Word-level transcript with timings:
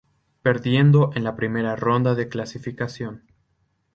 Perdiendo 0.41 1.11
en 1.13 1.23
la 1.23 1.35
primera 1.35 1.75
ronda 1.75 2.15
de 2.15 2.27
clasificación. 2.27 3.21